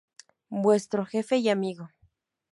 Vuestro 0.49 1.05
Jefe 1.05 1.37
y 1.37 1.49
amigo. 1.49 1.91